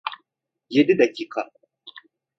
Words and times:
Yedi 0.69 0.97
dakika. 0.99 1.51